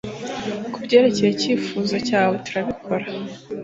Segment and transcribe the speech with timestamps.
[0.73, 3.05] Kubyerekeye icyifuzo cyawe turabikora